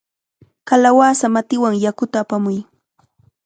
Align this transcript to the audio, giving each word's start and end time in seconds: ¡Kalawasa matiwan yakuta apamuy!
¡Kalawasa 0.67 1.25
matiwan 1.33 1.75
yakuta 1.83 2.17
apamuy! 2.23 2.57